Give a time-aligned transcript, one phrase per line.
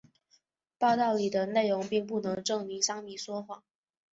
[0.79, 3.63] 报道里的内容并不能证明桑兰撒谎。